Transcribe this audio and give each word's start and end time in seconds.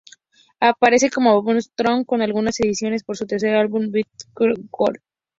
Aparece 0.59 1.11
cómo 1.11 1.39
bonus 1.43 1.69
track 1.75 2.07
en 2.13 2.23
algunas 2.23 2.59
ediciones 2.59 3.05
de 3.05 3.13
su 3.13 3.27
tercer 3.27 3.53
álbum 3.55 3.91
"Bittersweet 3.91 4.65
World". 4.71 4.99